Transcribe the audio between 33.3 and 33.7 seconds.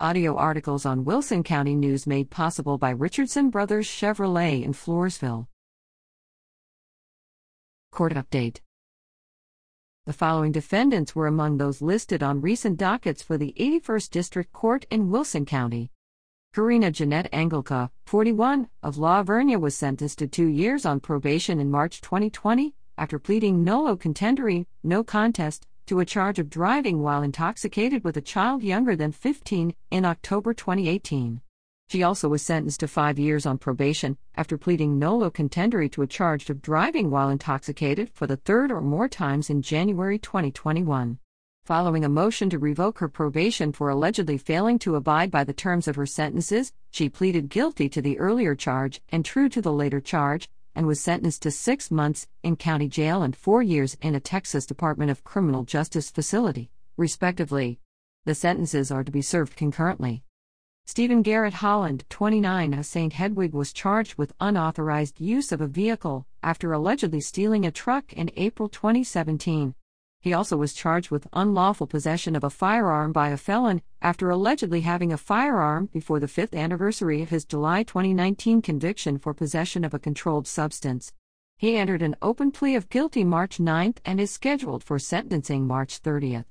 on